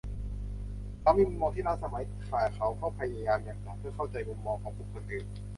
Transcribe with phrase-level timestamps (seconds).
[1.01, 5.25] เขามีมุมมองที่ล้าสมัยแต่เขาก็พยายามอย่างหนักเพื่อเข้าใจมุมมองของบุคคลอื่น